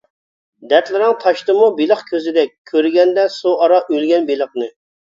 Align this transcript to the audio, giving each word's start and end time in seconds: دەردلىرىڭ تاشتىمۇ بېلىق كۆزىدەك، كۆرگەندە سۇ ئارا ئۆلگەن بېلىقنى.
دەردلىرىڭ 0.71 1.13
تاشتىمۇ 1.25 1.69
بېلىق 1.81 2.03
كۆزىدەك، 2.09 2.57
كۆرگەندە 2.73 3.31
سۇ 3.39 3.55
ئارا 3.63 3.83
ئۆلگەن 3.89 4.31
بېلىقنى. 4.35 4.73